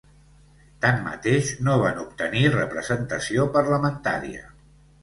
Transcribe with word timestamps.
Tanmateix, 0.85 1.51
no 1.67 1.75
van 1.83 2.01
obtenir 2.07 2.43
representació 2.57 3.49
parlamentària. 3.61 4.47